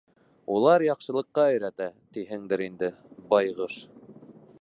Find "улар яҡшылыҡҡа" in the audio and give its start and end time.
0.53-1.45